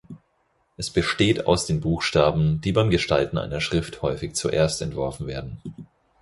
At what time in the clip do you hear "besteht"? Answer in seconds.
0.89-1.45